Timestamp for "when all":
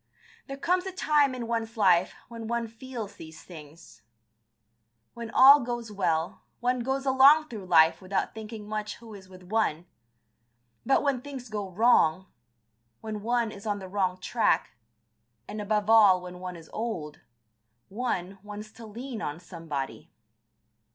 5.13-5.59